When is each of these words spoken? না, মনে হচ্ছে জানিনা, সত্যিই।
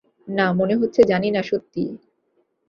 না, 0.27 0.53
মনে 0.53 0.75
হচ্ছে 0.75 1.01
জানিনা, 1.03 1.41
সত্যিই। 1.43 1.91